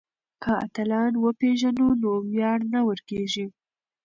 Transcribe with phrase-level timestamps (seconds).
[0.43, 3.45] که اتلان وپېژنو نو ویاړ نه ورکيږي.